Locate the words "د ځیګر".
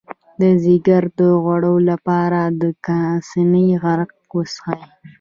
0.39-1.03